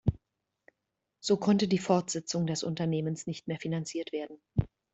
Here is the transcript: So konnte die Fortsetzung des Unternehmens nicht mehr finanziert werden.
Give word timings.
So 1.19 1.37
konnte 1.37 1.67
die 1.67 1.77
Fortsetzung 1.77 2.47
des 2.47 2.63
Unternehmens 2.63 3.27
nicht 3.27 3.47
mehr 3.47 3.59
finanziert 3.59 4.11
werden. 4.11 4.41